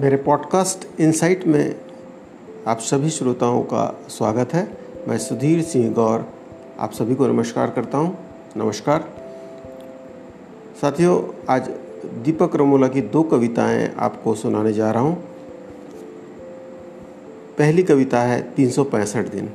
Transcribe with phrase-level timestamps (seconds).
[0.00, 1.80] मेरे podcast insight में
[2.66, 4.68] आप सभी श्रोताओं का स्वागत है।
[5.08, 6.26] मैं सुधीर सिंह गौर,
[6.78, 8.18] आप सभी को नमस्कार करता हूँ।
[8.56, 9.10] नमस्कार।
[10.80, 11.68] साथियों, आज
[12.04, 15.24] दीपक रमोला की दो कविताएँ आपको सुनाने जा रहा हूँ।
[17.58, 19.50] पहली कविता है, तीन सौ पैंसठ दिन।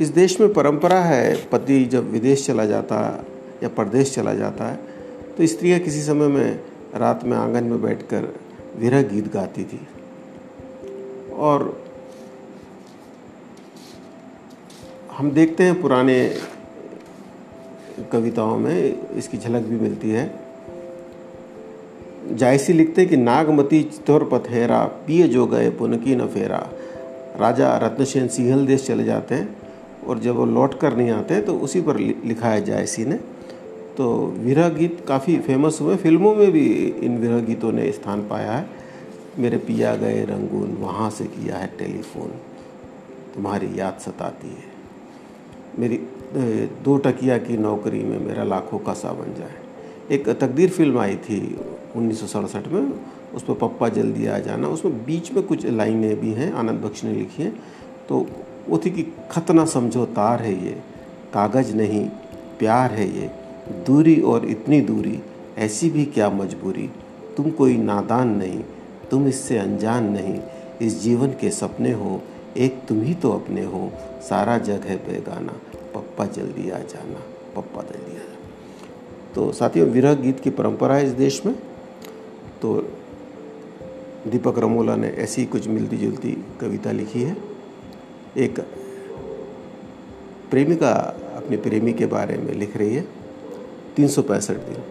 [0.00, 3.24] इस देश में परंपरा है, पति जब विदेश चला जाता
[3.62, 4.76] या परदेश चला जाता है
[5.36, 6.60] तो स्त्रियाँ किसी समय में
[6.94, 8.28] रात में आँगन में बैठकर
[8.78, 9.80] विरह गीत गाती थी।
[11.32, 11.82] और
[15.12, 16.16] हम देखते हैं पुराने
[18.12, 20.30] कविताओं में इसकी झलक भी मिलती है।
[22.32, 26.68] जायसी लिखते हैं कि नागमती चित्तौर पथेरा पिए जो गए पुनकी न फेरा।
[27.36, 29.56] राजा रत्नसेन सिंहल देश चले जाते हैं।
[30.06, 33.18] और जब वो लौट कर नहीं आते तो उसी पर लिखा है जायसी ने
[33.96, 36.66] तो विरह गीत काफ़ी फ़ेमस हुए। फ़िल्मों में भी
[37.02, 38.66] इन विरह गीतों ने स्थान पाया है।
[39.38, 42.30] मेरे पिया गए रंगून वहाँ से किया है टेलीफोन।
[43.34, 44.70] तुम्हारी याद सताती है।
[45.78, 46.00] मेरी
[46.84, 49.54] दो टकिया की नौकरी में मेरा लाखों का बन जाए।
[50.10, 51.40] एक तकदीर फ़िल्म आई थी
[51.96, 52.92] उन्नीस सौ सड़सठ में।
[53.34, 57.04] उस पर पप्पा जल्दी आ जाना। उसमें बीच में कुछ लाइनें भी हैं। आनंद बख्श
[57.04, 57.52] ने लिखी हैं।
[58.08, 58.26] तो
[58.68, 60.80] वो थी कि खत ना समझो, तार है ये,
[61.34, 62.08] कागज़ नहीं,
[62.58, 63.30] प्यार है ये।
[63.86, 65.22] दूरी और इतनी दूरी,
[65.58, 66.90] ऐसी भी क्या मजबूरी?
[67.36, 68.64] तुम कोई नादान नहीं,
[69.10, 70.40] तुम इससे अनजान नहीं।
[70.82, 72.22] इस जीवन के सपने हो,
[72.56, 73.92] एक तुम ही तो अपने हो।
[74.28, 75.52] सारा जग है बेगाना,
[75.94, 77.20] पप्पा जल्दी आ जाना,
[77.56, 78.38] पप्पा जल्दी आ जाना।
[79.34, 81.54] तो साथियों, विरह गीत की परंपरा है इस देश में।
[82.62, 82.88] तो
[84.26, 87.51] दीपक रमोला ने ऐसी कुछ मिलती जुलती कविता लिखी है।
[88.38, 88.60] एक
[90.50, 90.90] प्रेमिका
[91.36, 93.04] अपने प्रेमी के बारे में लिख रही है,
[93.96, 94.82] तीन सौ पैंसठ दिन।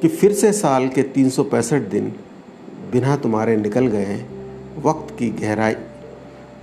[0.00, 2.12] कि फिर से साल के तीन सौ पैंसठ दिन
[2.92, 4.28] बिना तुम्हारे निकल गए हैं,
[4.82, 5.74] वक्त की गहराई,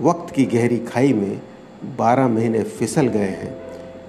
[0.00, 1.40] वक्त की गहरी खाई में
[1.98, 3.56] बारह महीने फिसल गए हैं,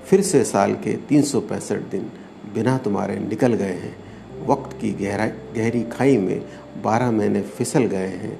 [0.05, 2.11] फिर से साल के तीन सौ पैंसठ दिन
[2.53, 3.95] बिना तुम्हारे निकल गए हैं,
[4.47, 6.41] वक्त की गहराई, गहरी खाई में
[6.83, 8.39] बारह महीने फिसल गए हैं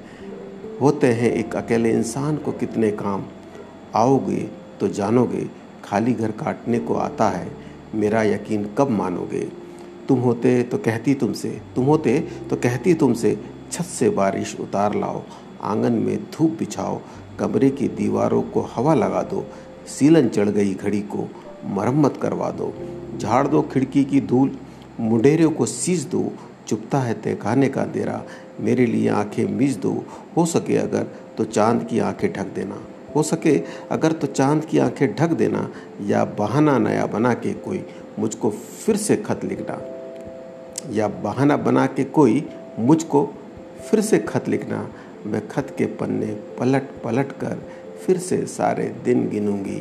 [0.80, 3.24] होते हैं एक अकेले इंसान को कितने काम?
[3.94, 4.50] आओगे
[4.80, 5.48] तो जानोगे,
[5.84, 7.50] खाली घर काटने को आता है,
[7.94, 9.40] मेरा यकीन कब मानोगे?
[10.08, 12.18] तुम होते तो कहती तुमसे, तुम होते
[12.50, 13.40] तो कहती तुमसे,
[13.72, 15.22] छत से बारिश उतार लाओ,
[15.62, 17.00] आँगन में धूप बिछाओ,
[17.38, 19.46] कमरे की दीवारों को हवा लगा दो,
[19.86, 21.28] सीलन चढ़ गई घड़ी को,
[21.64, 22.74] मरम्मत करवा दो,
[23.18, 24.56] झाड़ दो खिड़की की धूल,
[25.00, 26.32] मुंडेरों को सींच दो,
[26.66, 28.22] चुपता है तहखाने का अंधेरा
[28.62, 29.92] मेरे लिए आँखें मीज दो।
[30.36, 31.06] हो सके अगर
[31.38, 32.82] तो चाँद की आँखें ढक देना।
[33.16, 33.56] हो सके
[33.90, 35.68] अगर तो चाँद की आँखें ढक देना
[36.02, 37.84] या बहाना नया बना के कोई
[38.18, 39.80] मुझको फिर से खत लिखना।
[40.90, 42.44] या बहाना बना के कोई
[42.78, 43.24] मुझको
[43.90, 44.88] फिर से खत लिखना।
[45.26, 47.62] मैं खत के पन्ने पलट पलट कर
[48.06, 49.80] फिर से सारे दिन गिनूँगी।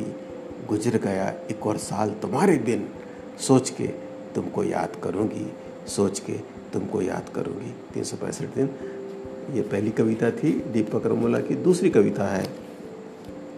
[0.68, 2.88] गुजर गया एक और साल तुम्हारे दिन।
[3.40, 3.88] सोच के
[4.36, 5.52] तुमको याद करूँगी।
[5.96, 6.34] सोच के
[6.74, 8.70] तुमको याद करूँगी। तीन सौ पैंसठ दिन।
[9.54, 12.48] ये पहली कविता थी दीपक रमोला की। दूसरी कविता है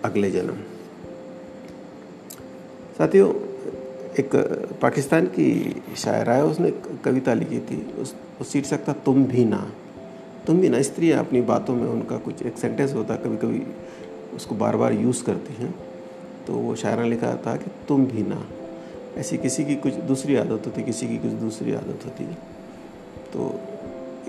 [0.06, 0.54] अगले जन्म।
[2.98, 3.30] साथियों,
[4.20, 4.36] एक
[4.82, 6.72] पाकिस्तान की शायरा है उसने
[7.06, 9.72] कविता लिखी थी। उस उस शीर्षक था, तुम भी ना।
[10.48, 13.64] तुम भी ना। स्त्री अपनी बातों में उनका कुछ एक सेंटेंस होता कभी कभी
[14.36, 15.76] उसको बार बार यूज़ करती हैं।
[16.48, 18.48] तो वो शायरा लिखा था कि, तुम भी ना।
[19.18, 22.26] ऐसी किसी की कुछ दूसरी आदत होती, किसी की कुछ दूसरी आदत होती
[23.34, 23.60] तो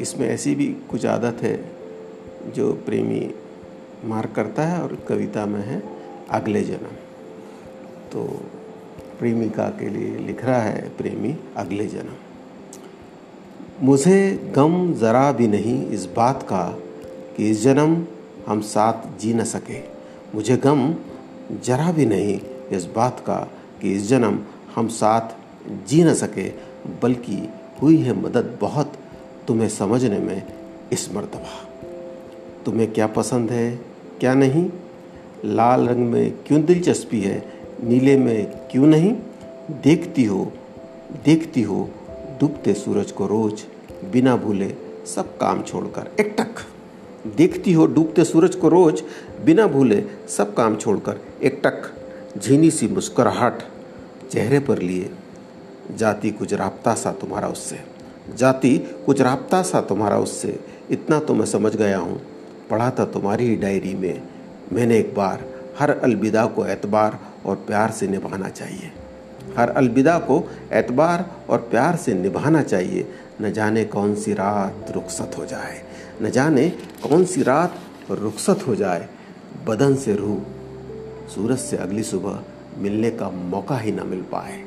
[0.01, 1.57] इसमें ऐसी भी कुछ आदत है
[2.55, 3.31] जो प्रेमी
[4.05, 5.83] मार करता है और कविता में है,
[6.31, 6.95] अगले जन्म।
[8.13, 8.25] तो
[9.19, 12.15] प्रेमिका के लिए लिख रहा है प्रेमी, अगले जन्म।
[13.83, 16.67] मुझे गम ज़रा भी नहीं इस बात का
[17.37, 18.05] कि इस जन्म
[18.47, 19.81] हम साथ जी न सके।
[20.35, 20.95] मुझे गम
[21.65, 22.41] जरा भी नहीं
[22.77, 23.37] इस बात का
[23.83, 24.39] कि इस जन्म
[24.77, 25.35] हम साथ
[25.89, 26.49] जी न सके,
[27.03, 27.49] बल्कि
[27.83, 28.93] हुई है मदद बहुत
[29.49, 30.43] तुम्हें समझने में
[30.93, 31.69] इस मरतबा।
[32.67, 33.81] तुम्हें क्या पसंद है,
[34.21, 34.71] क्या नहीं?
[35.45, 37.53] लाल रंग में क्यों दिलचस्पी है,
[37.85, 39.13] नीले में क्यों नहीं?
[39.71, 40.53] देखती हो
[41.25, 41.91] देखती हो,
[42.41, 43.65] डूबते सूरज को रोज
[44.13, 44.75] बिना भूले
[45.07, 46.55] सब काम छोड़कर, एक टक।
[47.37, 49.03] देखती हो, डूबते सूरज को रोज
[49.45, 51.93] बिना भूले सब काम छोड़कर, एक टक।
[52.39, 53.63] झीनी सी मुस्कुराहट
[54.35, 55.11] चेहरे पर लिए।
[55.97, 57.81] जाति कुछ राबता सा तुम्हारा उससे।
[58.37, 60.61] जाति कुछ राबता सा तुम्हारा उससे।
[60.91, 62.21] इतना तो मैं समझ गया हूँ।
[62.71, 64.23] पढ़ा था तुम्हारी ही डायरी में।
[64.73, 65.45] मैंने एक बार
[65.79, 68.93] हर अलविदा को एतबार और प्यार से निभाना चाहिए।
[69.57, 73.09] हर अलविदा को एतबार और प्यार से निभाना चाहिए।
[73.43, 75.83] न जाने कौन सी रात रुखसत हो जाए।
[76.23, 76.69] न जाने
[77.09, 77.75] कौन सी रात
[78.11, 79.09] रुखसत हो जाए।
[79.67, 80.43] बदन से रूह,
[81.35, 82.43] सूरज से अगली सुबह
[82.79, 84.59] मिलने का मौका ही ना मिल पाए।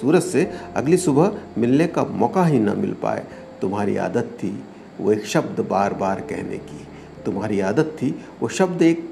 [0.00, 3.24] सूरज से अगली सुबह मिलने का मौका ही ना मिल पाए।
[3.60, 4.52] तुम्हारी आदत थी
[5.00, 6.86] वो एक शब्द बार बार कहने की।
[7.24, 9.10] तुम्हारी आदत थी वो शब्द एक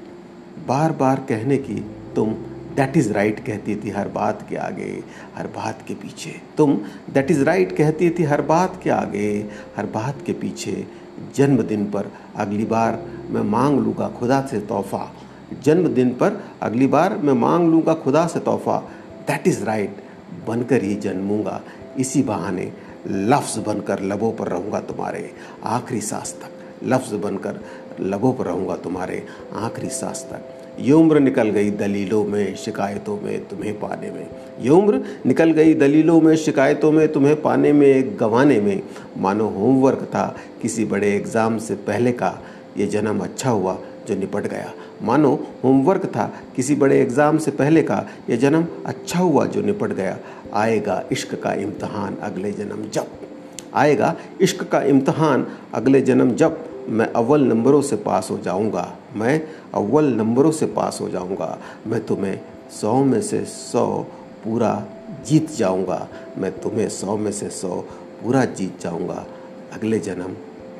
[0.67, 1.75] बार बार कहने की।
[2.15, 2.33] तुम
[2.75, 5.03] दैट इज़ राइट कहती थी हर बात के आगे,
[5.35, 6.73] हर बात के पीछे। तुम
[7.13, 9.29] दैट इज़ राइट कहती थी हर बात के आगे,
[9.77, 10.85] हर बात के पीछे।
[11.35, 15.11] जन्मदिन पर अगली बार मैं मांग लूँगा खुदा से तोहफ़ा।
[15.63, 18.77] जन्मदिन पर अगली बार मैं मांग लूँगा खुदा से तोहफ़ा।
[19.27, 20.03] दैट इज़ राइट
[20.47, 21.61] बनकर ही जन्मूँगा।
[21.99, 22.71] इसी बहाने
[23.07, 25.29] लफ्ज़ बनकर लबों पर रहूँगा तुम्हारे।
[25.63, 27.59] आखिरी सांस तक लफ्ज़ बनकर
[27.99, 33.47] लबों पर रहूँगा तुम्हारे। आखिरी सांस तक। ये उम्र निकल गई दलीलों में, शिकायतों में
[33.47, 34.27] तुम्हें पाने में।
[34.61, 38.81] ये उम्र निकल गई दलीलों में, शिकायतों में तुम्हें पाने में, गंवाने में।
[39.17, 42.39] मानो होमवर्क था किसी बड़े एग्ज़ाम से पहले का।
[42.77, 43.77] ये जन्म अच्छा हुआ।
[44.07, 44.71] जो निपट गया।
[45.01, 45.31] मानो
[45.63, 50.17] होमवर्क था, किसी बड़े एग्ज़ाम से पहले का यह जन्म अच्छा हुआ जो निपट गया।
[50.53, 53.07] आएगा इश्क का इम्तहान अगले जन्म जब।
[53.73, 59.41] आएगा इश्क का इम्तहान अगले जन्म जब। मैं अव्वल नंबरों से पास हो जाऊँगा। मैं
[59.73, 61.57] अव्वल नंबरों से पास हो जाऊँगा।
[61.87, 62.39] मैं तुम्हें
[62.71, 63.85] सौ में से सौ
[64.43, 64.71] पूरा
[65.25, 66.07] जीत जाऊँगा।
[66.37, 67.75] मैं तुम्हें सौ में से सौ
[68.23, 69.25] पूरा जीत जाऊँगा।
[69.73, 70.35] अगले जन्म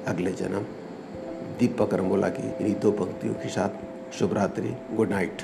[0.08, 0.66] अगले जन्म।
[1.64, 5.42] दीपक रंगोला की इन्हीं दो पंक्तियों के साथ शुभ रात्रि गुड नाइट